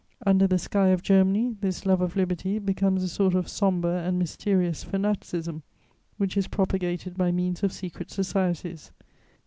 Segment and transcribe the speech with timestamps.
[0.25, 4.17] Under the sky of Germany, this love of liberty becomes a sort of sombre and
[4.17, 5.61] mysterious fanaticism,
[6.17, 8.91] which is propagated by means of secret societies.